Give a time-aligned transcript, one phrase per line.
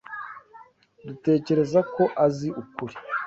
[1.07, 2.95] Dutekereza ko azi ukuri.